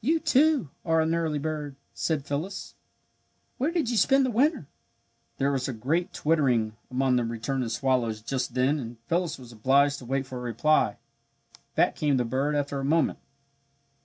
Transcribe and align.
"You, 0.00 0.20
too, 0.20 0.70
are 0.84 1.00
an 1.00 1.16
early 1.16 1.40
bird," 1.40 1.74
said 1.92 2.24
Phyllis. 2.24 2.76
"Where 3.56 3.72
did 3.72 3.90
you 3.90 3.96
spend 3.96 4.24
the 4.24 4.30
winter?" 4.30 4.68
There 5.38 5.50
was 5.50 5.66
a 5.66 5.72
great 5.72 6.12
twittering 6.12 6.76
among 6.92 7.16
the 7.16 7.24
returning 7.24 7.68
swallows 7.68 8.22
just 8.22 8.54
then 8.54 8.78
and 8.78 8.98
Phyllis 9.08 9.36
was 9.36 9.50
obliged 9.50 9.98
to 9.98 10.04
wait 10.06 10.26
for 10.28 10.38
a 10.38 10.42
reply. 10.42 10.96
Back 11.74 11.96
came 11.96 12.18
the 12.18 12.24
bird 12.24 12.54
after 12.54 12.78
a 12.78 12.84
moment. 12.84 13.18